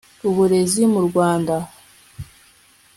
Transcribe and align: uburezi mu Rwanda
uburezi 0.29 0.83
mu 0.93 1.01
Rwanda 1.07 1.55